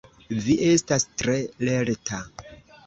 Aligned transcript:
Vi 0.45 0.55
estas 0.69 1.07
tre 1.23 1.37
lerta! 1.71 2.25